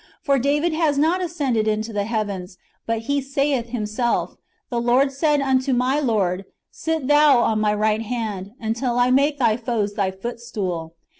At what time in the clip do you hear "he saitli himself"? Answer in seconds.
3.01-4.35